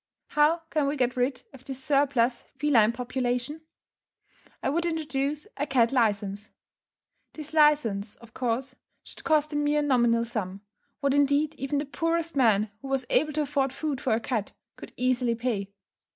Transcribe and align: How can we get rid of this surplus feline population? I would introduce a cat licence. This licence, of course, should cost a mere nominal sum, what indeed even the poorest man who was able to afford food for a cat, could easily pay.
How 0.29 0.63
can 0.71 0.87
we 0.87 0.97
get 0.97 1.15
rid 1.15 1.43
of 1.53 1.63
this 1.63 1.83
surplus 1.83 2.45
feline 2.57 2.91
population? 2.91 3.61
I 4.63 4.71
would 4.71 4.87
introduce 4.87 5.45
a 5.57 5.67
cat 5.67 5.91
licence. 5.91 6.49
This 7.33 7.53
licence, 7.53 8.15
of 8.15 8.33
course, 8.33 8.73
should 9.03 9.23
cost 9.23 9.53
a 9.53 9.55
mere 9.55 9.83
nominal 9.83 10.25
sum, 10.25 10.61
what 11.01 11.13
indeed 11.13 11.53
even 11.53 11.77
the 11.77 11.85
poorest 11.85 12.35
man 12.35 12.71
who 12.81 12.87
was 12.87 13.05
able 13.11 13.33
to 13.33 13.43
afford 13.43 13.71
food 13.73 14.01
for 14.01 14.13
a 14.15 14.19
cat, 14.19 14.53
could 14.75 14.91
easily 14.97 15.35
pay. 15.35 15.71